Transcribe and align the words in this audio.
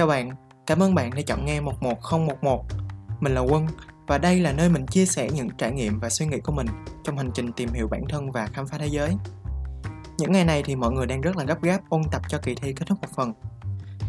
Chào 0.00 0.06
bạn, 0.06 0.30
cảm 0.66 0.82
ơn 0.82 0.94
bạn 0.94 1.10
đã 1.14 1.22
chọn 1.26 1.44
nghe 1.44 1.60
11011. 1.60 2.64
Mình 3.20 3.34
là 3.34 3.40
Quân 3.40 3.66
và 4.06 4.18
đây 4.18 4.40
là 4.40 4.52
nơi 4.52 4.68
mình 4.68 4.86
chia 4.86 5.06
sẻ 5.06 5.30
những 5.34 5.48
trải 5.58 5.72
nghiệm 5.72 6.00
và 6.00 6.08
suy 6.10 6.26
nghĩ 6.26 6.40
của 6.40 6.52
mình 6.52 6.66
trong 7.04 7.16
hành 7.16 7.30
trình 7.34 7.52
tìm 7.52 7.68
hiểu 7.74 7.88
bản 7.88 8.02
thân 8.08 8.30
và 8.30 8.46
khám 8.46 8.66
phá 8.66 8.78
thế 8.78 8.86
giới. 8.86 9.16
Những 10.18 10.32
ngày 10.32 10.44
này 10.44 10.62
thì 10.62 10.76
mọi 10.76 10.92
người 10.92 11.06
đang 11.06 11.20
rất 11.20 11.36
là 11.36 11.44
gấp 11.44 11.62
gáp 11.62 11.80
ôn 11.88 12.02
tập 12.12 12.22
cho 12.28 12.38
kỳ 12.42 12.54
thi 12.54 12.72
kết 12.72 12.86
thúc 12.86 12.98
một 13.02 13.08
phần. 13.16 13.32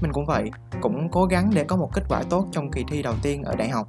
Mình 0.01 0.11
cũng 0.11 0.25
vậy, 0.25 0.51
cũng 0.81 1.09
cố 1.11 1.25
gắng 1.25 1.51
để 1.53 1.63
có 1.63 1.75
một 1.75 1.89
kết 1.93 2.03
quả 2.09 2.23
tốt 2.29 2.47
trong 2.51 2.71
kỳ 2.71 2.83
thi 2.87 3.01
đầu 3.01 3.15
tiên 3.21 3.43
ở 3.43 3.55
đại 3.55 3.69
học. 3.69 3.87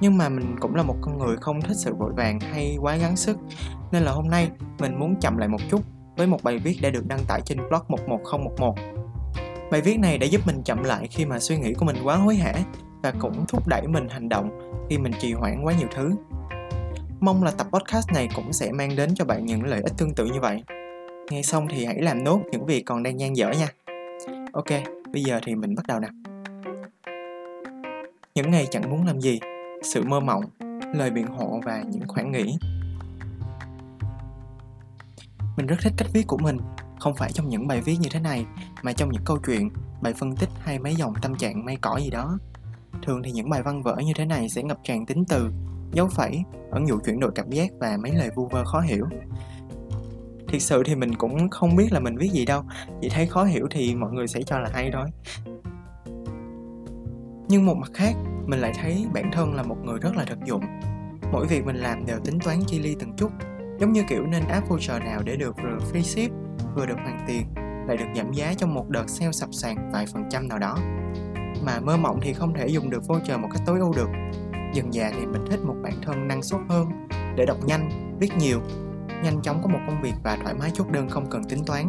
Nhưng 0.00 0.18
mà 0.18 0.28
mình 0.28 0.56
cũng 0.60 0.74
là 0.74 0.82
một 0.82 0.96
con 1.00 1.18
người 1.18 1.36
không 1.36 1.62
thích 1.62 1.76
sự 1.76 1.94
vội 1.94 2.12
vàng 2.16 2.40
hay 2.40 2.76
quá 2.80 2.96
gắng 2.96 3.16
sức, 3.16 3.38
nên 3.92 4.02
là 4.02 4.12
hôm 4.12 4.28
nay 4.30 4.50
mình 4.78 4.98
muốn 4.98 5.20
chậm 5.20 5.36
lại 5.36 5.48
một 5.48 5.60
chút 5.70 5.80
với 6.16 6.26
một 6.26 6.42
bài 6.42 6.58
viết 6.58 6.78
đã 6.82 6.90
được 6.90 7.06
đăng 7.06 7.24
tải 7.28 7.40
trên 7.44 7.58
blog 7.68 7.82
11011. 7.88 9.03
Bài 9.70 9.80
viết 9.80 9.98
này 9.98 10.18
đã 10.18 10.26
giúp 10.26 10.40
mình 10.46 10.62
chậm 10.64 10.84
lại 10.84 11.08
khi 11.10 11.24
mà 11.24 11.38
suy 11.38 11.58
nghĩ 11.58 11.74
của 11.74 11.84
mình 11.84 11.96
quá 12.04 12.16
hối 12.16 12.34
hả 12.34 12.52
và 13.02 13.12
cũng 13.18 13.44
thúc 13.48 13.68
đẩy 13.68 13.86
mình 13.86 14.08
hành 14.08 14.28
động 14.28 14.50
khi 14.90 14.98
mình 14.98 15.12
trì 15.20 15.32
hoãn 15.32 15.62
quá 15.62 15.72
nhiều 15.78 15.88
thứ. 15.94 16.10
Mong 17.20 17.42
là 17.42 17.50
tập 17.50 17.66
podcast 17.72 18.12
này 18.14 18.28
cũng 18.36 18.52
sẽ 18.52 18.72
mang 18.72 18.96
đến 18.96 19.14
cho 19.14 19.24
bạn 19.24 19.46
những 19.46 19.64
lợi 19.64 19.82
ích 19.82 19.92
tương 19.98 20.14
tự 20.14 20.26
như 20.26 20.40
vậy. 20.40 20.62
Nghe 21.30 21.42
xong 21.42 21.66
thì 21.70 21.84
hãy 21.84 22.02
làm 22.02 22.24
nốt 22.24 22.40
những 22.52 22.66
việc 22.66 22.82
còn 22.86 23.02
đang 23.02 23.20
dang 23.20 23.36
dở 23.36 23.50
nha. 23.50 23.68
Ok, 24.52 24.70
bây 25.12 25.22
giờ 25.22 25.40
thì 25.46 25.54
mình 25.54 25.74
bắt 25.74 25.86
đầu 25.86 26.00
nào. 26.00 26.10
Những 28.34 28.50
ngày 28.50 28.66
chẳng 28.70 28.90
muốn 28.90 29.06
làm 29.06 29.20
gì, 29.20 29.40
sự 29.82 30.02
mơ 30.02 30.20
mộng, 30.20 30.44
lời 30.94 31.10
biện 31.10 31.26
hộ 31.26 31.60
và 31.64 31.82
những 31.88 32.08
khoảng 32.08 32.32
nghỉ. 32.32 32.58
Mình 35.56 35.66
rất 35.66 35.76
thích 35.82 35.92
cách 35.96 36.08
viết 36.12 36.26
của 36.26 36.38
mình, 36.38 36.58
không 37.04 37.14
phải 37.14 37.32
trong 37.32 37.48
những 37.48 37.66
bài 37.66 37.80
viết 37.80 37.96
như 38.00 38.08
thế 38.12 38.20
này, 38.20 38.46
mà 38.82 38.92
trong 38.92 39.12
những 39.12 39.22
câu 39.24 39.38
chuyện, 39.46 39.70
bài 40.02 40.12
phân 40.12 40.36
tích 40.36 40.48
hay 40.60 40.78
mấy 40.78 40.94
dòng 40.94 41.14
tâm 41.22 41.36
trạng 41.36 41.64
mây 41.64 41.78
cỏ 41.80 41.96
gì 41.96 42.10
đó. 42.10 42.38
Thường 43.02 43.22
thì 43.24 43.32
những 43.32 43.50
bài 43.50 43.62
văn 43.62 43.82
vở 43.82 43.96
như 43.96 44.12
thế 44.16 44.24
này 44.24 44.48
sẽ 44.48 44.62
ngập 44.62 44.78
tràn 44.84 45.06
tính 45.06 45.24
từ, 45.28 45.50
dấu 45.92 46.08
phẩy, 46.08 46.42
ẩn 46.70 46.88
dụ 46.88 46.98
chuyển 47.04 47.20
đổi 47.20 47.30
cảm 47.34 47.50
giác 47.50 47.70
và 47.80 47.96
mấy 48.02 48.12
lời 48.12 48.30
vu 48.36 48.48
vơ 48.48 48.64
khó 48.64 48.80
hiểu. 48.80 49.06
thực 50.48 50.58
sự 50.58 50.82
thì 50.86 50.94
mình 50.94 51.14
cũng 51.14 51.48
không 51.50 51.76
biết 51.76 51.92
là 51.92 52.00
mình 52.00 52.16
viết 52.16 52.30
gì 52.32 52.46
đâu, 52.46 52.62
chỉ 53.02 53.08
thấy 53.08 53.26
khó 53.26 53.44
hiểu 53.44 53.66
thì 53.70 53.94
mọi 53.94 54.12
người 54.12 54.26
sẽ 54.26 54.42
cho 54.42 54.58
là 54.58 54.70
hay 54.72 54.90
thôi. 54.92 55.06
Nhưng 57.48 57.66
một 57.66 57.74
mặt 57.74 57.90
khác, 57.94 58.14
mình 58.46 58.60
lại 58.60 58.72
thấy 58.82 59.06
bản 59.14 59.30
thân 59.32 59.54
là 59.54 59.62
một 59.62 59.76
người 59.84 59.98
rất 59.98 60.16
là 60.16 60.24
thực 60.24 60.38
dụng. 60.44 60.64
Mỗi 61.32 61.46
việc 61.46 61.64
mình 61.64 61.76
làm 61.76 62.06
đều 62.06 62.18
tính 62.20 62.38
toán 62.38 62.58
chi 62.66 62.78
ly 62.78 62.96
từng 63.00 63.16
chút, 63.16 63.30
giống 63.80 63.92
như 63.92 64.02
kiểu 64.08 64.26
nên 64.26 64.44
áp 64.44 64.68
voucher 64.68 65.02
nào 65.02 65.22
để 65.24 65.36
được 65.36 65.56
free 65.92 66.02
ship, 66.02 66.43
vừa 66.74 66.86
được 66.86 66.96
hoàn 67.02 67.24
tiền, 67.26 67.46
lại 67.88 67.96
được 67.96 68.06
giảm 68.16 68.32
giá 68.32 68.54
trong 68.56 68.74
một 68.74 68.88
đợt 68.88 69.04
sale 69.08 69.32
sập 69.32 69.48
sàn 69.52 69.90
vài 69.92 70.06
phần 70.12 70.22
trăm 70.30 70.48
nào 70.48 70.58
đó. 70.58 70.76
Mà 71.64 71.80
mơ 71.80 71.96
mộng 71.96 72.18
thì 72.22 72.32
không 72.32 72.54
thể 72.54 72.68
dùng 72.68 72.90
được 72.90 73.06
voucher 73.08 73.40
một 73.40 73.48
cách 73.52 73.62
tối 73.66 73.78
ưu 73.78 73.92
được. 73.96 74.08
Dần 74.74 74.94
già 74.94 75.10
thì 75.18 75.26
mình 75.26 75.44
thích 75.50 75.60
một 75.64 75.74
bản 75.82 75.92
thân 76.02 76.28
năng 76.28 76.42
suất 76.42 76.60
hơn 76.68 76.86
để 77.36 77.46
đọc 77.46 77.58
nhanh 77.66 77.88
viết 78.20 78.30
nhiều 78.38 78.60
nhanh 79.24 79.42
chóng 79.42 79.62
có 79.62 79.68
một 79.68 79.78
công 79.86 80.02
việc 80.02 80.14
và 80.22 80.36
thoải 80.42 80.54
mái 80.54 80.70
chốt 80.74 80.90
đơn 80.90 81.08
không 81.08 81.30
cần 81.30 81.44
tính 81.44 81.64
toán. 81.66 81.86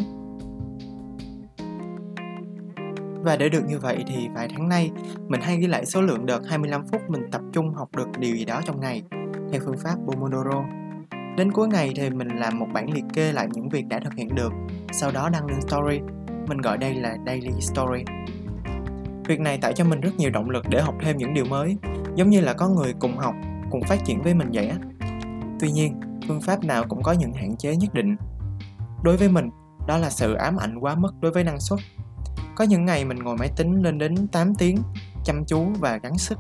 Và 3.24 3.38
để 3.38 3.50
được 3.50 3.66
như 3.68 3.80
vậy 3.80 4.04
thì 4.08 4.28
vài 4.36 4.48
tháng 4.56 4.70
nay 4.70 4.92
mình 5.28 5.42
hay 5.42 5.58
ghi 5.58 5.68
lại 5.68 5.86
số 5.86 6.02
lượng 6.02 6.26
đợt 6.26 6.42
25 6.50 6.88
phút 6.88 7.02
mình 7.10 7.22
tập 7.32 7.42
trung 7.54 7.74
học 7.74 7.90
được 7.96 8.08
điều 8.20 8.36
gì 8.36 8.46
đó 8.46 8.62
trong 8.66 8.80
ngày 8.80 9.04
theo 9.52 9.62
phương 9.66 9.78
pháp 9.78 9.96
Pomodoro. 10.08 10.64
Đến 11.38 11.52
cuối 11.52 11.68
ngày 11.68 11.94
thì 11.96 12.10
mình 12.10 12.28
làm 12.28 12.60
một 12.60 12.68
bản 12.74 12.94
liệt 12.94 13.04
kê 13.14 13.32
lại 13.32 13.48
những 13.54 13.70
việc 13.70 13.88
đã 13.88 14.00
thực 14.00 14.14
hiện 14.14 14.36
được, 14.36 14.54
sau 14.92 15.12
đó 15.12 15.30
đăng 15.30 15.46
lên 15.46 15.62
story. 15.62 16.00
Mình 16.48 16.58
gọi 16.58 16.78
đây 16.78 16.94
là 16.94 17.18
daily 17.26 17.62
story. 17.62 18.04
Việc 19.28 19.40
này 19.40 19.58
tạo 19.58 19.72
cho 19.72 19.84
mình 19.84 20.02
rất 20.02 20.12
nhiều 20.18 20.30
động 20.30 20.50
lực 20.50 20.66
để 20.70 20.82
học 20.82 20.96
thêm 21.02 21.18
những 21.18 21.34
điều 21.34 21.46
mới, 21.46 21.78
giống 22.16 22.30
như 22.30 22.42
là 22.42 22.54
có 22.54 22.68
người 22.68 22.94
cùng 23.00 23.18
học, 23.18 23.36
cùng 23.72 23.84
phát 23.84 24.06
triển 24.06 24.22
với 24.22 24.34
mình 24.34 24.50
vậy 24.54 24.68
á. 24.68 24.78
Tuy 25.60 25.72
nhiên, 25.72 26.00
phương 26.28 26.42
pháp 26.42 26.64
nào 26.64 26.84
cũng 26.90 27.04
có 27.04 27.12
những 27.12 27.34
hạn 27.34 27.58
chế 27.58 27.76
nhất 27.76 27.94
định. 27.94 28.16
Đối 29.04 29.18
với 29.18 29.30
mình, 29.30 29.50
đó 29.88 29.98
là 29.98 30.10
sự 30.10 30.34
ám 30.34 30.58
ảnh 30.58 30.78
quá 30.78 30.96
mức 30.96 31.12
đối 31.22 31.32
với 31.32 31.44
năng 31.44 31.60
suất. 31.60 31.80
Có 32.56 32.64
những 32.64 32.86
ngày 32.86 33.06
mình 33.06 33.20
ngồi 33.20 33.38
máy 33.38 33.50
tính 33.56 33.82
lên 33.82 33.98
đến 33.98 34.28
8 34.28 34.56
tiếng, 34.56 34.78
chăm 35.24 35.46
chú 35.46 35.68
và 35.80 35.98
gắng 35.98 36.18
sức. 36.18 36.40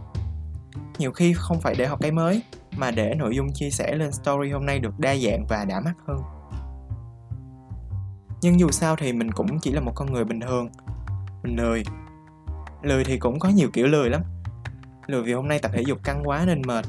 Nhiều 1.00 1.12
khi 1.12 1.34
không 1.34 1.62
phải 1.62 1.76
để 1.78 1.88
học 1.88 2.00
cái 2.02 2.12
mới, 2.12 2.42
mà 2.78 2.92
để 2.92 3.14
nội 3.18 3.36
dung 3.36 3.48
chia 3.54 3.70
sẻ 3.70 3.96
lên 3.96 4.12
story 4.12 4.52
hôm 4.52 4.66
nay 4.66 4.80
được 4.80 5.00
đa 5.00 5.16
dạng 5.16 5.46
và 5.50 5.66
đã 5.66 5.80
mắt 5.80 5.94
hơn. 6.08 6.18
Nhưng 8.46 8.60
dù 8.60 8.72
sao 8.72 8.96
thì 8.96 9.14
mình 9.14 9.32
cũng 9.32 9.60
chỉ 9.60 9.72
là 9.72 9.82
một 9.82 9.92
con 9.96 10.14
người 10.14 10.26
bình 10.26 10.40
thường. 10.40 10.70
Mình 11.44 11.56
lười, 11.56 11.84
lười 12.82 13.04
thì 13.04 13.18
cũng 13.18 13.40
có 13.40 13.50
nhiều 13.50 13.70
kiểu 13.74 13.88
lười 13.88 14.10
lắm. 14.10 14.22
Lười 15.08 15.24
vì 15.24 15.34
hôm 15.34 15.48
nay 15.48 15.60
tập 15.60 15.72
thể 15.74 15.82
dục 15.82 16.04
căng 16.04 16.24
quá 16.24 16.44
nên 16.48 16.62
mệt. 16.68 16.86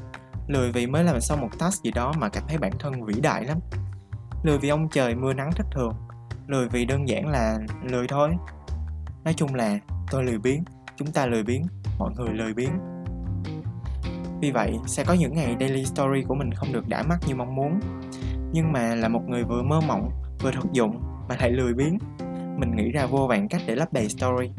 Lười 0.48 0.72
vì 0.72 0.86
mới 0.86 1.04
làm 1.04 1.20
xong 1.20 1.40
một 1.40 1.48
task 1.58 1.82
gì 1.82 1.90
đó 1.90 2.12
mà 2.18 2.28
cảm 2.28 2.42
thấy 2.48 2.58
bản 2.58 2.72
thân 2.78 3.04
vĩ 3.04 3.20
đại 3.20 3.44
lắm. 3.44 3.58
Lười 4.42 4.58
vì 4.58 4.68
ông 4.68 4.88
trời 4.88 5.14
mưa 5.14 5.32
nắng 5.32 5.50
thất 5.52 5.66
thường. 5.72 5.92
Lười 6.46 6.68
vì 6.68 6.84
đơn 6.84 7.08
giản 7.08 7.28
là 7.28 7.58
lười 7.82 8.08
thôi. 8.08 8.30
Nói 9.24 9.34
chung 9.34 9.54
là 9.54 9.78
tôi 10.10 10.24
lười 10.24 10.38
biếng 10.38 10.64
chúng 10.96 11.12
ta 11.12 11.26
lười 11.26 11.42
biếng 11.42 11.62
mọi 11.98 12.12
người 12.16 12.34
lười 12.34 12.54
biếng. 12.54 12.72
Vì 14.40 14.50
vậy 14.50 14.78
sẽ 14.86 15.04
có 15.04 15.14
những 15.14 15.34
ngày 15.34 15.56
daily 15.60 15.84
story 15.84 16.22
của 16.28 16.34
mình 16.34 16.54
không 16.54 16.72
được 16.72 16.88
đã 16.88 17.02
mắt 17.02 17.18
như 17.26 17.34
mong 17.34 17.54
muốn. 17.54 17.80
Nhưng 18.52 18.72
mà 18.72 18.94
là 18.94 19.08
một 19.08 19.22
người 19.28 19.44
vừa 19.44 19.62
mơ 19.62 19.80
mộng 19.88 20.10
vừa 20.42 20.50
thực 20.50 20.72
dụng 20.72 21.02
mà 21.28 21.36
lại 21.40 21.50
lười 21.50 21.74
biếng 21.74 21.98
mình 22.56 22.76
nghĩ 22.76 22.92
ra 22.92 23.06
vô 23.06 23.26
vàn 23.26 23.48
cách 23.48 23.62
để 23.66 23.74
lấp 23.74 23.92
đầy 23.92 24.08
story 24.08 24.50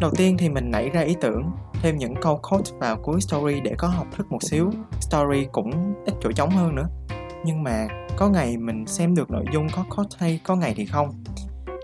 Đầu 0.00 0.10
tiên 0.16 0.36
thì 0.38 0.48
mình 0.48 0.70
nảy 0.70 0.90
ra 0.90 1.00
ý 1.00 1.16
tưởng 1.20 1.50
thêm 1.82 1.98
những 1.98 2.14
câu 2.22 2.40
quote 2.50 2.70
vào 2.78 2.96
cuối 2.96 3.20
story 3.20 3.60
để 3.60 3.74
có 3.78 3.88
học 3.88 4.06
thức 4.16 4.32
một 4.32 4.42
xíu. 4.42 4.70
Story 5.00 5.46
cũng 5.52 5.94
ít 6.06 6.14
chỗ 6.20 6.32
trống 6.32 6.50
hơn 6.50 6.74
nữa. 6.74 6.88
Nhưng 7.44 7.62
mà 7.62 7.86
có 8.16 8.28
ngày 8.28 8.56
mình 8.56 8.86
xem 8.86 9.14
được 9.14 9.30
nội 9.30 9.44
dung 9.52 9.66
có 9.76 9.84
quote 9.96 10.16
hay 10.18 10.40
có 10.44 10.56
ngày 10.56 10.74
thì 10.76 10.86
không. 10.86 11.24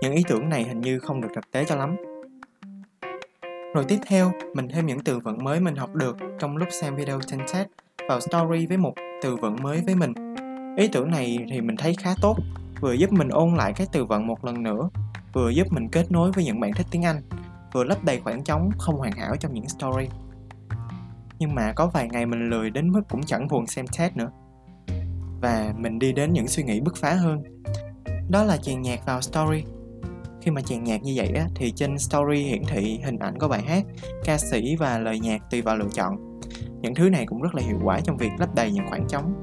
Những 0.01 0.13
ý 0.13 0.23
tưởng 0.27 0.49
này 0.49 0.63
hình 0.63 0.81
như 0.81 0.99
không 0.99 1.21
được 1.21 1.27
thực 1.35 1.51
tế 1.51 1.65
cho 1.65 1.75
lắm. 1.75 1.95
Rồi 3.73 3.85
tiếp 3.87 3.97
theo, 4.07 4.31
mình 4.53 4.67
thêm 4.67 4.85
những 4.85 4.99
từ 4.99 5.19
vựng 5.19 5.43
mới 5.43 5.59
mình 5.59 5.75
học 5.75 5.95
được 5.95 6.17
trong 6.39 6.57
lúc 6.57 6.67
xem 6.81 6.95
video 6.95 7.19
trên 7.27 7.39
TED 7.53 7.67
vào 8.09 8.19
story 8.19 8.65
với 8.65 8.77
một 8.77 8.93
từ 9.21 9.35
vựng 9.35 9.55
mới 9.61 9.81
với 9.85 9.95
mình. 9.95 10.13
Ý 10.77 10.87
tưởng 10.87 11.11
này 11.11 11.37
thì 11.51 11.61
mình 11.61 11.75
thấy 11.77 11.95
khá 11.99 12.13
tốt, 12.21 12.37
vừa 12.81 12.93
giúp 12.93 13.11
mình 13.11 13.29
ôn 13.29 13.55
lại 13.55 13.73
các 13.75 13.89
từ 13.91 14.05
vựng 14.05 14.27
một 14.27 14.45
lần 14.45 14.63
nữa, 14.63 14.89
vừa 15.33 15.49
giúp 15.49 15.67
mình 15.71 15.89
kết 15.89 16.11
nối 16.11 16.31
với 16.31 16.43
những 16.43 16.59
bạn 16.59 16.71
thích 16.73 16.87
tiếng 16.91 17.05
Anh 17.05 17.21
vừa 17.73 17.83
lấp 17.83 18.03
đầy 18.03 18.19
khoảng 18.19 18.43
trống 18.43 18.69
không 18.77 18.95
hoàn 18.95 19.11
hảo 19.11 19.35
trong 19.39 19.53
những 19.53 19.69
story. 19.69 20.07
Nhưng 21.39 21.55
mà 21.55 21.73
có 21.73 21.87
vài 21.87 22.07
ngày 22.11 22.25
mình 22.25 22.49
lười 22.49 22.69
đến 22.69 22.91
mức 22.91 23.01
cũng 23.09 23.23
chẳng 23.23 23.47
buồn 23.47 23.67
xem 23.67 23.87
chat 23.87 24.17
nữa. 24.17 24.31
Và 25.41 25.73
mình 25.77 25.99
đi 25.99 26.11
đến 26.11 26.33
những 26.33 26.47
suy 26.47 26.63
nghĩ 26.63 26.79
bứt 26.79 26.95
phá 26.95 27.13
hơn. 27.13 27.43
Đó 28.29 28.43
là 28.43 28.57
chèn 28.57 28.81
nhạc 28.81 29.05
vào 29.05 29.21
story. 29.21 29.63
Khi 30.41 30.51
mà 30.51 30.61
chèn 30.61 30.83
nhạc 30.83 31.03
như 31.03 31.13
vậy 31.15 31.27
á, 31.27 31.47
thì 31.55 31.71
trên 31.71 31.97
story 31.97 32.37
hiển 32.37 32.61
thị 32.67 32.99
hình 33.05 33.19
ảnh 33.19 33.39
của 33.39 33.47
bài 33.47 33.61
hát 33.61 33.83
ca 34.23 34.37
sĩ 34.37 34.75
và 34.75 34.99
lời 34.99 35.19
nhạc 35.19 35.41
tùy 35.51 35.61
vào 35.61 35.77
lựa 35.77 35.89
chọn. 35.93 36.39
Những 36.81 36.95
thứ 36.95 37.09
này 37.09 37.25
cũng 37.25 37.41
rất 37.41 37.55
là 37.55 37.61
hiệu 37.61 37.79
quả 37.83 37.99
trong 37.99 38.17
việc 38.17 38.31
lấp 38.39 38.55
đầy 38.55 38.71
những 38.71 38.87
khoảng 38.89 39.07
trống. 39.07 39.33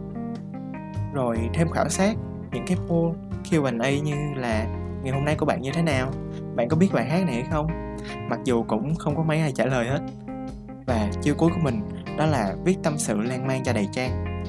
Rồi 1.14 1.38
thêm 1.54 1.68
khảo 1.70 1.88
sát 1.88 2.16
những 2.52 2.64
cái 2.66 2.76
poll 2.88 3.16
Q&A 3.44 3.90
như 4.02 4.14
là 4.36 4.66
ngày 5.02 5.12
hôm 5.12 5.24
nay 5.24 5.34
của 5.38 5.46
bạn 5.46 5.62
như 5.62 5.70
thế 5.74 5.82
nào? 5.82 6.12
Bạn 6.56 6.68
có 6.68 6.76
biết 6.76 6.88
bài 6.92 7.10
hát 7.10 7.24
này 7.26 7.34
hay 7.34 7.44
không? 7.50 7.66
Mặc 8.30 8.40
dù 8.44 8.64
cũng 8.68 8.94
không 8.94 9.16
có 9.16 9.22
mấy 9.22 9.40
ai 9.40 9.52
trả 9.52 9.66
lời 9.66 9.86
hết. 9.86 10.00
Và 10.86 11.10
chiêu 11.22 11.34
cuối 11.38 11.50
của 11.54 11.60
mình 11.62 11.80
đó 12.18 12.26
là 12.26 12.54
viết 12.64 12.76
tâm 12.82 12.98
sự 12.98 13.20
lan 13.20 13.46
man 13.46 13.62
cho 13.64 13.72
đầy 13.72 13.88
trang. 13.92 14.42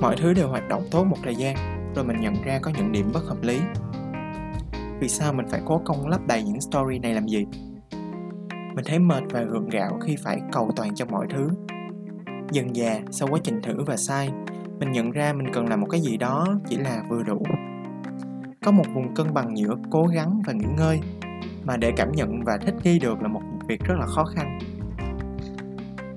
Mọi 0.00 0.16
thứ 0.16 0.34
đều 0.34 0.48
hoạt 0.48 0.68
động 0.68 0.82
tốt 0.90 1.04
một 1.04 1.16
thời 1.22 1.34
gian, 1.34 1.56
rồi 1.94 2.04
mình 2.04 2.20
nhận 2.20 2.34
ra 2.44 2.58
có 2.62 2.70
những 2.76 2.92
điểm 2.92 3.10
bất 3.14 3.24
hợp 3.24 3.42
lý. 3.42 3.60
Vì 5.00 5.08
sao 5.08 5.32
mình 5.32 5.46
phải 5.48 5.60
cố 5.64 5.82
công 5.84 6.08
lấp 6.08 6.20
đầy 6.26 6.42
những 6.42 6.60
story 6.60 6.98
này 6.98 7.14
làm 7.14 7.26
gì? 7.26 7.46
Mình 8.50 8.84
thấy 8.84 8.98
mệt 8.98 9.22
và 9.30 9.42
gượng 9.42 9.68
gạo 9.68 9.98
khi 10.02 10.16
phải 10.24 10.40
cầu 10.52 10.70
toàn 10.76 10.94
cho 10.94 11.04
mọi 11.06 11.26
thứ. 11.30 11.48
Dần 12.52 12.76
già 12.76 13.00
sau 13.10 13.28
quá 13.30 13.40
trình 13.44 13.62
thử 13.62 13.84
và 13.84 13.96
sai 13.96 14.30
mình 14.80 14.92
nhận 14.92 15.10
ra 15.10 15.32
mình 15.32 15.52
cần 15.52 15.68
làm 15.68 15.80
một 15.80 15.86
cái 15.90 16.00
gì 16.00 16.16
đó 16.16 16.46
chỉ 16.68 16.76
là 16.76 17.02
vừa 17.08 17.22
đủ 17.22 17.42
có 18.64 18.70
một 18.70 18.84
vùng 18.94 19.14
cân 19.14 19.34
bằng 19.34 19.56
giữa 19.56 19.74
cố 19.90 20.06
gắng 20.06 20.40
và 20.46 20.52
nghỉ 20.52 20.66
ngơi 20.76 21.00
mà 21.64 21.76
để 21.76 21.92
cảm 21.96 22.12
nhận 22.12 22.44
và 22.44 22.58
thích 22.58 22.74
nghi 22.84 22.98
được 22.98 23.22
là 23.22 23.28
một 23.28 23.40
việc 23.68 23.80
rất 23.84 23.94
là 23.98 24.06
khó 24.06 24.24
khăn. 24.24 24.58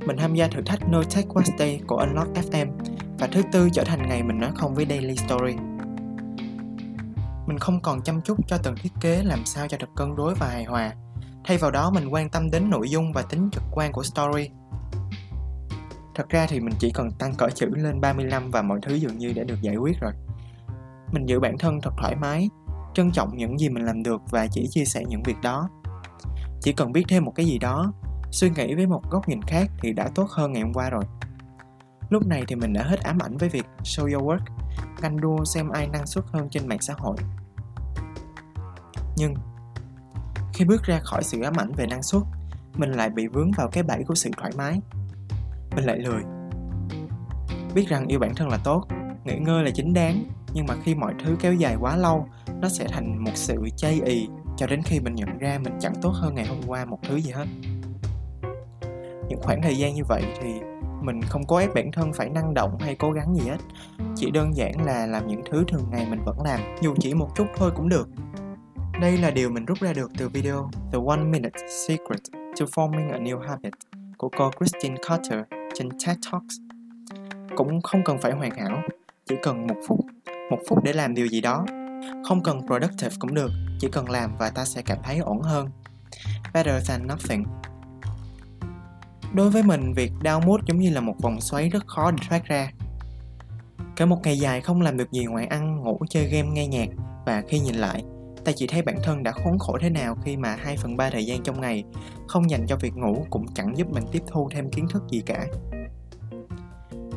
Mình 0.05 0.17
tham 0.17 0.35
gia 0.35 0.47
thử 0.47 0.61
thách 0.65 0.89
No 0.89 1.03
Tech 1.15 1.25
Wednesday 1.27 1.79
của 1.87 1.95
Unlock 1.95 2.33
FM 2.33 2.67
và 3.19 3.27
thứ 3.27 3.41
tư 3.51 3.69
trở 3.73 3.83
thành 3.83 4.09
ngày 4.09 4.23
mình 4.23 4.39
nói 4.39 4.51
không 4.55 4.75
với 4.75 4.85
Daily 4.89 5.15
Story. 5.15 5.53
Mình 7.47 7.57
không 7.59 7.81
còn 7.81 8.01
chăm 8.01 8.21
chút 8.21 8.47
cho 8.47 8.57
từng 8.63 8.75
thiết 8.75 8.91
kế 9.01 9.23
làm 9.23 9.45
sao 9.45 9.67
cho 9.67 9.77
được 9.77 9.89
cân 9.95 10.15
đối 10.15 10.35
và 10.35 10.47
hài 10.47 10.63
hòa. 10.63 10.93
Thay 11.45 11.57
vào 11.57 11.71
đó 11.71 11.91
mình 11.91 12.13
quan 12.13 12.29
tâm 12.29 12.51
đến 12.51 12.69
nội 12.69 12.89
dung 12.89 13.13
và 13.13 13.21
tính 13.21 13.49
trực 13.51 13.63
quan 13.71 13.91
của 13.91 14.03
story. 14.03 14.49
Thật 16.15 16.29
ra 16.29 16.45
thì 16.49 16.59
mình 16.59 16.73
chỉ 16.79 16.91
cần 16.91 17.11
tăng 17.11 17.33
cỡ 17.35 17.49
chữ 17.49 17.69
lên 17.75 18.01
35 18.01 18.51
và 18.51 18.61
mọi 18.61 18.79
thứ 18.81 18.95
dường 18.95 19.17
như 19.17 19.33
đã 19.33 19.43
được 19.43 19.61
giải 19.61 19.75
quyết 19.75 19.99
rồi. 20.01 20.11
Mình 21.11 21.25
giữ 21.25 21.39
bản 21.39 21.57
thân 21.57 21.81
thật 21.81 21.91
thoải 21.97 22.15
mái, 22.15 22.49
trân 22.93 23.11
trọng 23.11 23.37
những 23.37 23.59
gì 23.59 23.69
mình 23.69 23.85
làm 23.85 24.03
được 24.03 24.21
và 24.29 24.47
chỉ 24.51 24.67
chia 24.69 24.85
sẻ 24.85 25.03
những 25.07 25.23
việc 25.23 25.41
đó. 25.41 25.69
Chỉ 26.61 26.73
cần 26.73 26.91
biết 26.91 27.03
thêm 27.09 27.25
một 27.25 27.31
cái 27.35 27.45
gì 27.45 27.57
đó 27.57 27.93
suy 28.31 28.49
nghĩ 28.49 28.75
với 28.75 28.87
một 28.87 29.01
góc 29.09 29.29
nhìn 29.29 29.41
khác 29.41 29.71
thì 29.81 29.93
đã 29.93 30.09
tốt 30.15 30.29
hơn 30.29 30.53
ngày 30.53 30.61
hôm 30.61 30.73
qua 30.73 30.89
rồi. 30.89 31.03
Lúc 32.09 32.27
này 32.27 32.43
thì 32.47 32.55
mình 32.55 32.73
đã 32.73 32.83
hết 32.83 32.99
ám 32.99 33.19
ảnh 33.19 33.37
với 33.37 33.49
việc 33.49 33.65
show 33.83 34.13
your 34.13 34.23
work 34.23 34.45
ganh 35.01 35.21
đua 35.21 35.45
xem 35.45 35.69
ai 35.69 35.87
năng 35.87 36.07
suất 36.07 36.25
hơn 36.31 36.49
trên 36.49 36.67
mạng 36.67 36.81
xã 36.81 36.93
hội. 36.97 37.17
Nhưng 39.17 39.35
khi 40.53 40.65
bước 40.65 40.83
ra 40.83 40.99
khỏi 40.99 41.23
sự 41.23 41.41
ám 41.41 41.53
ảnh 41.59 41.71
về 41.71 41.85
năng 41.87 42.03
suất 42.03 42.21
mình 42.73 42.91
lại 42.91 43.09
bị 43.09 43.27
vướng 43.27 43.51
vào 43.51 43.67
cái 43.67 43.83
bẫy 43.83 44.03
của 44.07 44.15
sự 44.15 44.29
thoải 44.37 44.51
mái 44.57 44.81
mình 45.75 45.85
lại 45.85 45.99
lười. 45.99 46.23
Biết 47.75 47.87
rằng 47.87 48.07
yêu 48.07 48.19
bản 48.19 48.35
thân 48.35 48.49
là 48.49 48.57
tốt, 48.63 48.85
nghỉ 49.23 49.35
ngơi 49.37 49.63
là 49.63 49.71
chính 49.71 49.93
đáng, 49.93 50.23
nhưng 50.53 50.65
mà 50.65 50.75
khi 50.83 50.95
mọi 50.95 51.13
thứ 51.23 51.35
kéo 51.39 51.53
dài 51.53 51.75
quá 51.79 51.97
lâu, 51.97 52.27
nó 52.61 52.69
sẽ 52.69 52.87
thành 52.87 53.23
một 53.23 53.31
sự 53.35 53.55
chây 53.77 54.01
ì 54.05 54.27
cho 54.57 54.67
đến 54.67 54.81
khi 54.85 54.99
mình 54.99 55.15
nhận 55.15 55.37
ra 55.37 55.59
mình 55.63 55.73
chẳng 55.79 55.93
tốt 56.01 56.11
hơn 56.13 56.35
ngày 56.35 56.45
hôm 56.45 56.57
qua 56.67 56.85
một 56.85 56.99
thứ 57.07 57.15
gì 57.15 57.31
hết. 57.31 57.45
Những 59.29 59.41
khoảng 59.41 59.61
thời 59.61 59.77
gian 59.77 59.93
như 59.95 60.03
vậy 60.07 60.23
thì 60.41 60.53
mình 61.01 61.21
không 61.21 61.43
cố 61.47 61.55
ép 61.55 61.75
bản 61.75 61.91
thân 61.91 62.13
phải 62.13 62.29
năng 62.29 62.53
động 62.53 62.77
hay 62.79 62.95
cố 62.95 63.11
gắng 63.11 63.35
gì 63.35 63.49
hết, 63.49 63.57
chỉ 64.15 64.31
đơn 64.31 64.55
giản 64.55 64.85
là 64.85 65.05
làm 65.05 65.27
những 65.27 65.41
thứ 65.51 65.63
thường 65.67 65.85
ngày 65.91 66.07
mình 66.09 66.23
vẫn 66.25 66.41
làm, 66.43 66.59
dù 66.81 66.95
chỉ 66.99 67.13
một 67.13 67.29
chút 67.35 67.45
thôi 67.55 67.71
cũng 67.75 67.89
được. 67.89 68.09
Đây 69.01 69.17
là 69.17 69.31
điều 69.31 69.49
mình 69.49 69.65
rút 69.65 69.79
ra 69.79 69.93
được 69.93 70.11
từ 70.17 70.29
video 70.29 70.69
The 70.91 70.99
One 71.07 71.23
Minute 71.23 71.59
Secret 71.87 72.21
to 72.59 72.65
Forming 72.65 73.11
a 73.11 73.17
New 73.17 73.39
Habit 73.39 73.73
của 74.17 74.29
cô 74.37 74.51
Christine 74.59 74.95
Carter 75.07 75.39
trên 75.73 75.89
TED 75.89 76.17
Talks. 76.31 76.55
Cũng 77.55 77.81
không 77.81 78.03
cần 78.03 78.17
phải 78.21 78.31
hoàn 78.31 78.51
hảo, 78.51 78.81
chỉ 79.25 79.35
cần 79.43 79.67
một 79.67 79.75
phút, 79.87 79.99
một 80.51 80.59
phút 80.69 80.83
để 80.83 80.93
làm 80.93 81.13
điều 81.13 81.27
gì 81.27 81.41
đó. 81.41 81.65
Không 82.25 82.43
cần 82.43 82.61
productive 82.67 83.15
cũng 83.19 83.33
được, 83.33 83.51
chỉ 83.79 83.87
cần 83.91 84.09
làm 84.09 84.37
và 84.37 84.49
ta 84.49 84.65
sẽ 84.65 84.81
cảm 84.81 84.97
thấy 85.03 85.17
ổn 85.17 85.41
hơn. 85.41 85.69
Better 86.53 86.89
than 86.89 87.07
nothing. 87.07 87.45
Đối 89.33 89.49
với 89.49 89.63
mình, 89.63 89.93
việc 89.93 90.11
đau 90.21 90.41
mút 90.41 90.61
giống 90.65 90.79
như 90.79 90.89
là 90.89 91.01
một 91.01 91.15
vòng 91.21 91.41
xoáy 91.41 91.69
rất 91.69 91.87
khó 91.87 92.11
để 92.11 92.17
thoát 92.29 92.45
ra. 92.45 92.71
Cả 93.95 94.05
một 94.05 94.19
ngày 94.23 94.37
dài 94.37 94.61
không 94.61 94.81
làm 94.81 94.97
được 94.97 95.11
gì 95.11 95.25
ngoài 95.25 95.45
ăn, 95.45 95.75
ngủ, 95.83 95.99
chơi 96.09 96.25
game, 96.25 96.49
nghe 96.49 96.67
nhạc 96.67 96.89
và 97.25 97.43
khi 97.47 97.59
nhìn 97.59 97.75
lại, 97.75 98.03
ta 98.45 98.51
chỉ 98.55 98.67
thấy 98.67 98.81
bản 98.81 98.95
thân 99.03 99.23
đã 99.23 99.31
khốn 99.31 99.59
khổ 99.59 99.77
thế 99.81 99.89
nào 99.89 100.15
khi 100.23 100.37
mà 100.37 100.55
2 100.55 100.77
phần 100.77 100.97
3 100.97 101.09
thời 101.09 101.25
gian 101.25 101.43
trong 101.43 101.61
ngày 101.61 101.83
không 102.27 102.49
dành 102.49 102.65
cho 102.67 102.75
việc 102.75 102.95
ngủ 102.95 103.25
cũng 103.29 103.45
chẳng 103.53 103.77
giúp 103.77 103.87
mình 103.91 104.03
tiếp 104.11 104.23
thu 104.27 104.49
thêm 104.51 104.69
kiến 104.69 104.87
thức 104.89 105.03
gì 105.09 105.21
cả. 105.25 105.45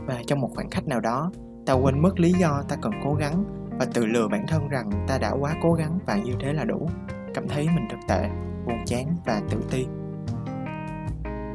Và 0.07 0.23
trong 0.27 0.41
một 0.41 0.51
khoảng 0.55 0.71
khắc 0.71 0.87
nào 0.87 1.01
đó, 1.01 1.33
ta 1.67 1.73
quên 1.73 2.03
mất 2.03 2.21
lý 2.21 2.33
do 2.33 2.63
ta 2.69 2.77
cần 2.83 2.93
cố 3.05 3.15
gắng 3.15 3.45
và 3.79 3.87
tự 3.95 4.07
lừa 4.07 4.29
bản 4.29 4.47
thân 4.49 4.69
rằng 4.69 4.91
ta 5.09 5.19
đã 5.19 5.31
quá 5.41 5.57
cố 5.63 5.73
gắng 5.73 5.99
và 6.07 6.17
như 6.17 6.33
thế 6.41 6.53
là 6.53 6.65
đủ. 6.65 6.89
Cảm 7.35 7.49
thấy 7.49 7.67
mình 7.67 7.89
thật 7.91 7.99
tệ, 8.09 8.29
buồn 8.67 8.79
chán 8.87 9.17
và 9.27 9.43
tự 9.51 9.59
ti. 9.71 9.87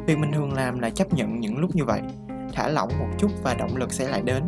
Việc 0.06 0.18
mình 0.18 0.32
thường 0.34 0.54
làm 0.54 0.80
là 0.80 0.90
chấp 0.90 1.14
nhận 1.14 1.40
những 1.40 1.58
lúc 1.58 1.76
như 1.76 1.86
vậy, 1.86 2.02
thả 2.54 2.68
lỏng 2.68 2.90
một 3.00 3.08
chút 3.18 3.32
và 3.44 3.54
động 3.54 3.76
lực 3.76 3.94
sẽ 3.94 4.10
lại 4.10 4.22
đến. 4.22 4.44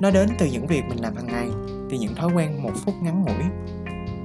Nó 0.00 0.10
đến 0.10 0.28
từ 0.38 0.46
những 0.52 0.66
việc 0.66 0.82
mình 0.88 1.02
làm 1.02 1.16
hàng 1.16 1.26
ngày 1.26 1.48
thì 1.90 1.98
những 1.98 2.14
thói 2.14 2.32
quen 2.34 2.62
một 2.62 2.72
phút 2.74 2.94
ngắn 3.02 3.22
ngủi. 3.22 3.44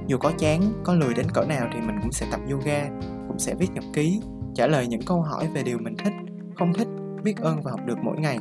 Dù 0.06 0.18
có 0.18 0.32
chán 0.38 0.72
có 0.84 0.94
lười 0.94 1.14
đến 1.14 1.26
cỡ 1.34 1.44
nào 1.44 1.68
thì 1.74 1.80
mình 1.80 1.96
cũng 2.02 2.12
sẽ 2.12 2.26
tập 2.30 2.40
yoga 2.50 2.88
cũng 3.28 3.38
sẽ 3.38 3.54
viết 3.54 3.68
nhật 3.74 3.84
ký 3.92 4.20
trả 4.54 4.66
lời 4.66 4.86
những 4.86 5.02
câu 5.06 5.22
hỏi 5.22 5.48
về 5.54 5.62
điều 5.62 5.78
mình 5.78 5.96
thích 5.96 6.12
không 6.56 6.72
thích 6.72 6.88
biết 7.24 7.36
ơn 7.36 7.62
và 7.62 7.70
học 7.70 7.80
được 7.86 7.98
mỗi 8.02 8.18
ngày. 8.18 8.38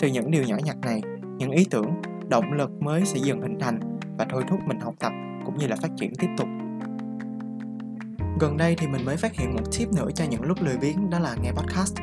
Từ 0.00 0.08
những 0.08 0.30
điều 0.30 0.44
nhỏ 0.44 0.56
nhặt 0.64 0.76
này 0.82 1.02
những 1.38 1.50
ý 1.50 1.66
tưởng 1.70 2.02
động 2.28 2.52
lực 2.52 2.82
mới 2.82 3.04
sẽ 3.04 3.18
dần 3.22 3.40
hình 3.40 3.58
thành 3.60 3.80
và 4.18 4.26
thôi 4.30 4.44
thúc 4.48 4.60
mình 4.66 4.80
học 4.80 4.94
tập 4.98 5.12
cũng 5.44 5.58
như 5.58 5.66
là 5.66 5.76
phát 5.76 5.90
triển 5.96 6.12
tiếp 6.18 6.28
tục. 6.38 6.48
Gần 8.40 8.56
đây 8.56 8.74
thì 8.78 8.86
mình 8.86 9.04
mới 9.04 9.16
phát 9.16 9.34
hiện 9.34 9.54
một 9.54 9.62
tip 9.78 9.92
nữa 9.92 10.08
cho 10.14 10.24
những 10.30 10.42
lúc 10.42 10.58
lười 10.60 10.76
biếng 10.76 11.10
đó 11.10 11.18
là 11.18 11.36
nghe 11.42 11.52
podcast. 11.52 11.96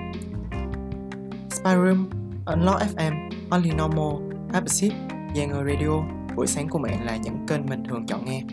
Spyroom, 1.50 2.10
Unlock 2.46 2.82
FM, 2.96 3.30
Only 3.50 3.72
Normal, 3.72 4.38
Appsip 4.54 4.94
Giang 5.36 5.66
Radio, 5.66 6.04
buổi 6.36 6.48
sáng 6.48 6.70
của 6.70 6.80
mẹ 6.80 7.00
là 7.04 7.18
những 7.18 7.46
kênh 7.48 7.66
mình 7.66 7.84
thường 7.84 8.06
chọn 8.06 8.26
nghe. 8.26 8.44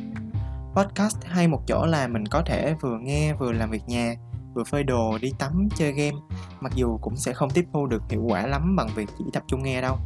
Podcast 0.75 1.17
hay 1.25 1.49
một 1.49 1.63
chỗ 1.67 1.87
là 1.87 2.09
mình 2.09 2.27
có 2.27 2.43
thể 2.47 2.75
vừa 2.81 2.99
nghe 2.99 3.35
vừa 3.35 3.53
làm 3.53 3.71
việc 3.71 3.83
nhà, 3.87 4.15
vừa 4.55 4.65
phơi 4.65 4.85
đồ, 4.85 5.19
đi 5.19 5.33
tắm, 5.39 5.69
chơi 5.77 5.93
game, 5.93 6.17
mặc 6.61 6.73
dù 6.75 6.99
cũng 7.01 7.17
sẽ 7.17 7.33
không 7.33 7.51
tiếp 7.51 7.65
thu 7.73 7.87
được 7.87 8.03
hiệu 8.11 8.23
quả 8.23 8.47
lắm 8.47 8.77
bằng 8.77 8.89
việc 8.95 9.09
chỉ 9.19 9.25
tập 9.33 9.43
trung 9.47 9.63
nghe 9.63 9.81
đâu. 9.83 9.97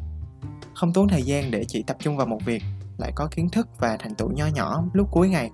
Không 0.75 0.93
tốn 0.93 1.08
thời 1.08 1.23
gian 1.23 1.50
để 1.50 1.64
chỉ 1.69 1.82
tập 1.82 1.96
trung 2.00 2.17
vào 2.17 2.26
một 2.26 2.38
việc, 2.44 2.62
lại 2.99 3.12
có 3.14 3.28
kiến 3.31 3.49
thức 3.49 3.69
và 3.78 3.96
thành 3.96 4.14
tựu 4.14 4.31
nho 4.31 4.46
nhỏ 4.46 4.84
lúc 4.93 5.08
cuối 5.11 5.28
ngày. 5.28 5.50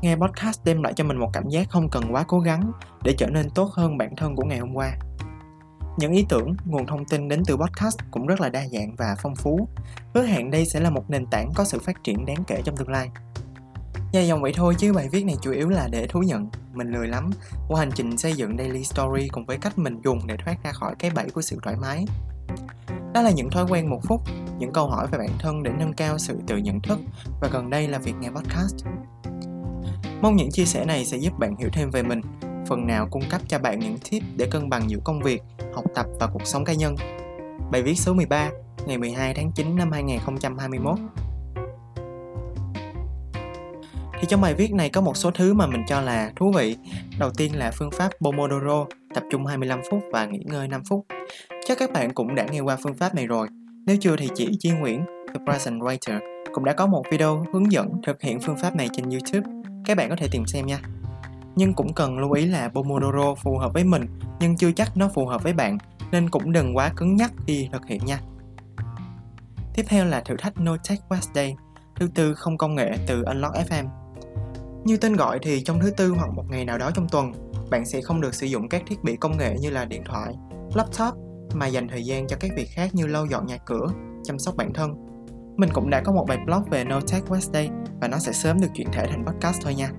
Nghe 0.00 0.16
podcast 0.16 0.64
đem 0.64 0.82
lại 0.82 0.92
cho 0.96 1.04
mình 1.04 1.16
một 1.16 1.30
cảm 1.32 1.48
giác 1.48 1.70
không 1.70 1.88
cần 1.90 2.04
quá 2.10 2.24
cố 2.28 2.40
gắng 2.40 2.72
để 3.04 3.14
trở 3.18 3.26
nên 3.26 3.50
tốt 3.50 3.70
hơn 3.72 3.98
bản 3.98 4.16
thân 4.16 4.36
của 4.36 4.44
ngày 4.44 4.58
hôm 4.58 4.74
qua. 4.74 4.92
Những 5.96 6.12
ý 6.12 6.26
tưởng, 6.28 6.56
nguồn 6.64 6.86
thông 6.86 7.04
tin 7.04 7.28
đến 7.28 7.42
từ 7.46 7.56
podcast 7.56 7.98
cũng 8.10 8.26
rất 8.26 8.40
là 8.40 8.48
đa 8.48 8.66
dạng 8.68 8.94
và 8.96 9.16
phong 9.22 9.34
phú. 9.34 9.68
Hứa 10.14 10.22
hẹn 10.22 10.50
đây 10.50 10.66
sẽ 10.66 10.80
là 10.80 10.90
một 10.90 11.10
nền 11.10 11.26
tảng 11.26 11.50
có 11.54 11.64
sự 11.64 11.78
phát 11.78 12.04
triển 12.04 12.26
đáng 12.26 12.44
kể 12.46 12.62
trong 12.64 12.76
tương 12.76 12.88
lai. 12.88 13.08
Dài 14.12 14.26
dòng 14.26 14.42
vậy 14.42 14.52
thôi 14.56 14.74
chứ 14.78 14.92
bài 14.92 15.08
viết 15.08 15.24
này 15.24 15.36
chủ 15.42 15.52
yếu 15.52 15.68
là 15.68 15.88
để 15.90 16.06
thú 16.06 16.20
nhận 16.20 16.46
Mình 16.74 16.90
lười 16.90 17.08
lắm 17.08 17.30
Qua 17.68 17.80
hành 17.80 17.90
trình 17.94 18.18
xây 18.18 18.32
dựng 18.32 18.58
daily 18.58 18.84
story 18.84 19.28
cùng 19.28 19.44
với 19.46 19.58
cách 19.58 19.78
mình 19.78 20.00
dùng 20.04 20.26
để 20.26 20.36
thoát 20.44 20.64
ra 20.64 20.72
khỏi 20.72 20.94
cái 20.98 21.10
bẫy 21.10 21.30
của 21.30 21.42
sự 21.42 21.58
thoải 21.62 21.76
mái 21.76 22.04
Đó 23.14 23.22
là 23.22 23.30
những 23.30 23.50
thói 23.50 23.66
quen 23.70 23.90
một 23.90 24.00
phút 24.04 24.20
Những 24.58 24.72
câu 24.72 24.88
hỏi 24.88 25.06
về 25.12 25.18
bản 25.18 25.38
thân 25.38 25.62
để 25.62 25.70
nâng 25.78 25.92
cao 25.92 26.18
sự 26.18 26.40
tự 26.46 26.56
nhận 26.56 26.80
thức 26.80 26.98
Và 27.40 27.48
gần 27.52 27.70
đây 27.70 27.88
là 27.88 27.98
việc 27.98 28.14
nghe 28.20 28.30
podcast 28.30 28.76
Mong 30.22 30.36
những 30.36 30.50
chia 30.50 30.64
sẻ 30.64 30.84
này 30.84 31.04
sẽ 31.04 31.16
giúp 31.16 31.38
bạn 31.38 31.56
hiểu 31.56 31.68
thêm 31.72 31.90
về 31.90 32.02
mình 32.02 32.20
phần 32.66 32.86
nào 32.86 33.08
cung 33.10 33.22
cấp 33.30 33.40
cho 33.48 33.58
bạn 33.58 33.78
những 33.78 33.96
tip 34.10 34.22
để 34.36 34.46
cân 34.50 34.68
bằng 34.68 34.90
giữa 34.90 34.98
công 35.04 35.20
việc, 35.22 35.42
học 35.74 35.84
tập 35.94 36.06
và 36.20 36.26
cuộc 36.26 36.46
sống 36.46 36.64
cá 36.64 36.72
nhân. 36.72 36.96
Bài 37.70 37.82
viết 37.82 37.94
số 37.94 38.14
13, 38.14 38.50
ngày 38.86 38.98
12 38.98 39.34
tháng 39.34 39.52
9 39.52 39.76
năm 39.76 39.92
2021. 39.92 40.98
Thì 44.20 44.28
trong 44.28 44.40
bài 44.40 44.54
viết 44.54 44.72
này 44.72 44.90
có 44.90 45.00
một 45.00 45.16
số 45.16 45.30
thứ 45.30 45.54
mà 45.54 45.66
mình 45.66 45.82
cho 45.88 46.00
là 46.00 46.32
thú 46.36 46.52
vị. 46.56 46.76
Đầu 47.18 47.30
tiên 47.36 47.58
là 47.58 47.70
phương 47.70 47.90
pháp 47.90 48.10
Pomodoro, 48.20 48.86
tập 49.14 49.22
trung 49.30 49.46
25 49.46 49.80
phút 49.90 50.00
và 50.12 50.26
nghỉ 50.26 50.40
ngơi 50.44 50.68
5 50.68 50.82
phút. 50.88 51.06
Chắc 51.66 51.78
các 51.78 51.92
bạn 51.92 52.14
cũng 52.14 52.34
đã 52.34 52.46
nghe 52.50 52.60
qua 52.60 52.76
phương 52.82 52.94
pháp 52.94 53.14
này 53.14 53.26
rồi. 53.26 53.48
Nếu 53.86 53.96
chưa 54.00 54.16
thì 54.16 54.28
chị 54.34 54.48
Chi 54.58 54.70
Nguyễn, 54.70 55.04
The 55.34 55.40
Present 55.46 55.80
Writer, 55.80 56.18
cũng 56.52 56.64
đã 56.64 56.72
có 56.72 56.86
một 56.86 57.02
video 57.10 57.44
hướng 57.52 57.72
dẫn 57.72 57.88
thực 58.06 58.22
hiện 58.22 58.40
phương 58.40 58.56
pháp 58.62 58.76
này 58.76 58.88
trên 58.92 59.10
YouTube. 59.10 59.50
Các 59.84 59.96
bạn 59.96 60.10
có 60.10 60.16
thể 60.16 60.28
tìm 60.32 60.46
xem 60.46 60.66
nha 60.66 60.80
nhưng 61.56 61.74
cũng 61.74 61.94
cần 61.94 62.18
lưu 62.18 62.32
ý 62.32 62.46
là 62.46 62.68
Pomodoro 62.68 63.34
phù 63.34 63.58
hợp 63.58 63.72
với 63.72 63.84
mình 63.84 64.06
nhưng 64.40 64.56
chưa 64.56 64.72
chắc 64.72 64.96
nó 64.96 65.08
phù 65.14 65.26
hợp 65.26 65.42
với 65.42 65.52
bạn 65.52 65.78
nên 66.10 66.30
cũng 66.30 66.52
đừng 66.52 66.76
quá 66.76 66.92
cứng 66.96 67.16
nhắc 67.16 67.32
khi 67.46 67.68
thực 67.72 67.86
hiện 67.86 68.00
nha. 68.06 68.20
Tiếp 69.74 69.82
theo 69.88 70.04
là 70.04 70.20
thử 70.20 70.36
thách 70.36 70.60
No 70.60 70.76
Tech 70.88 70.98
Wednesday, 71.08 71.54
thứ 71.96 72.08
tư 72.14 72.34
không 72.34 72.58
công 72.58 72.74
nghệ 72.74 72.90
từ 73.06 73.22
Unlock 73.22 73.54
FM. 73.54 73.84
Như 74.84 74.96
tên 74.96 75.16
gọi 75.16 75.38
thì 75.42 75.62
trong 75.62 75.80
thứ 75.80 75.90
tư 75.90 76.10
hoặc 76.10 76.30
một 76.34 76.44
ngày 76.50 76.64
nào 76.64 76.78
đó 76.78 76.90
trong 76.94 77.08
tuần, 77.08 77.32
bạn 77.70 77.84
sẽ 77.86 78.00
không 78.00 78.20
được 78.20 78.34
sử 78.34 78.46
dụng 78.46 78.68
các 78.68 78.82
thiết 78.86 79.04
bị 79.04 79.16
công 79.16 79.38
nghệ 79.38 79.56
như 79.60 79.70
là 79.70 79.84
điện 79.84 80.02
thoại, 80.04 80.34
laptop 80.74 81.14
mà 81.54 81.66
dành 81.66 81.88
thời 81.88 82.04
gian 82.04 82.26
cho 82.26 82.36
các 82.40 82.50
việc 82.56 82.68
khác 82.70 82.94
như 82.94 83.06
lau 83.06 83.26
dọn 83.26 83.46
nhà 83.46 83.56
cửa, 83.56 83.86
chăm 84.24 84.38
sóc 84.38 84.56
bản 84.56 84.72
thân. 84.72 84.94
Mình 85.56 85.70
cũng 85.72 85.90
đã 85.90 86.02
có 86.04 86.12
một 86.12 86.24
bài 86.28 86.38
blog 86.46 86.62
về 86.70 86.84
No 86.84 87.00
Tech 87.00 87.22
Wednesday 87.28 87.68
và 88.00 88.08
nó 88.08 88.18
sẽ 88.18 88.32
sớm 88.32 88.60
được 88.60 88.68
chuyển 88.74 88.88
thể 88.92 89.06
thành 89.06 89.24
podcast 89.26 89.62
thôi 89.62 89.74
nha. 89.74 89.90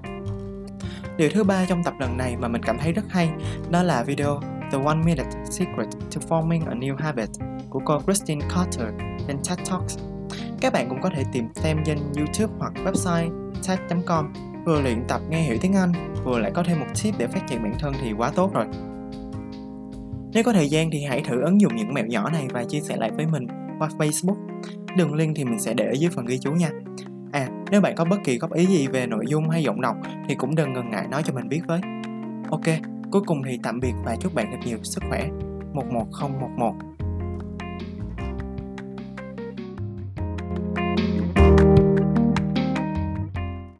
Điều 1.17 1.29
thứ 1.33 1.43
ba 1.43 1.65
trong 1.65 1.83
tập 1.83 1.93
lần 1.99 2.17
này 2.17 2.37
mà 2.37 2.47
mình 2.47 2.61
cảm 2.61 2.77
thấy 2.77 2.93
rất 2.93 3.05
hay, 3.09 3.29
đó 3.69 3.83
là 3.83 4.03
video 4.03 4.39
The 4.71 4.77
One 4.85 4.97
Minute 5.05 5.29
Secret 5.51 5.87
to 6.15 6.21
Forming 6.29 6.69
a 6.69 6.73
New 6.73 6.95
Habit 6.97 7.29
của 7.69 7.81
cô 7.85 7.99
Christine 8.01 8.45
Carter 8.55 8.87
trên 9.27 9.37
TED 9.49 9.69
Talks. 9.69 9.97
Các 10.61 10.73
bạn 10.73 10.89
cũng 10.89 11.01
có 11.01 11.09
thể 11.15 11.23
tìm 11.33 11.45
xem 11.55 11.77
trên 11.85 11.97
YouTube 12.17 12.53
hoặc 12.59 12.73
website 12.85 13.51
TED.com 13.67 14.33
vừa 14.65 14.81
luyện 14.81 15.03
tập 15.07 15.21
nghe 15.29 15.41
hiểu 15.41 15.57
tiếng 15.61 15.73
Anh, 15.73 15.91
vừa 16.23 16.39
lại 16.39 16.51
có 16.53 16.63
thêm 16.63 16.79
một 16.79 16.85
tip 17.03 17.15
để 17.17 17.27
phát 17.27 17.47
triển 17.47 17.63
bản 17.63 17.73
thân 17.79 17.93
thì 18.01 18.13
quá 18.17 18.31
tốt 18.35 18.53
rồi. 18.53 18.65
Nếu 20.33 20.43
có 20.43 20.53
thời 20.53 20.69
gian 20.69 20.89
thì 20.91 21.03
hãy 21.03 21.21
thử 21.21 21.41
ứng 21.41 21.61
dụng 21.61 21.75
những 21.75 21.93
mẹo 21.93 22.05
nhỏ 22.05 22.29
này 22.29 22.47
và 22.53 22.63
chia 22.63 22.79
sẻ 22.79 22.95
lại 22.95 23.11
với 23.11 23.25
mình 23.25 23.47
qua 23.79 23.89
Facebook. 23.97 24.35
Đường 24.97 25.13
link 25.13 25.35
thì 25.35 25.45
mình 25.45 25.59
sẽ 25.59 25.73
để 25.73 25.85
ở 25.85 25.93
dưới 25.93 26.09
phần 26.09 26.25
ghi 26.25 26.37
chú 26.37 26.51
nha. 26.51 26.69
À, 27.33 27.47
nếu 27.71 27.81
bạn 27.81 27.95
có 27.95 28.05
bất 28.05 28.17
kỳ 28.23 28.37
góp 28.37 28.53
ý 28.53 28.65
gì 28.65 28.87
về 28.87 29.07
nội 29.07 29.25
dung 29.27 29.49
hay 29.49 29.63
giọng 29.63 29.81
đọc 29.81 29.95
thì 30.27 30.35
cũng 30.35 30.55
đừng 30.55 30.73
ngần 30.73 30.89
ngại 30.89 31.07
nói 31.11 31.23
cho 31.25 31.33
mình 31.33 31.49
biết 31.49 31.61
với. 31.67 31.81
Ok, 32.51 32.63
cuối 33.11 33.21
cùng 33.25 33.41
thì 33.45 33.59
tạm 33.63 33.79
biệt 33.79 33.93
và 34.05 34.15
chúc 34.15 34.35
bạn 34.35 34.47
thật 34.51 34.57
nhiều 34.65 34.77
sức 34.83 35.03
khỏe. 35.09 35.29
11011 35.73 36.73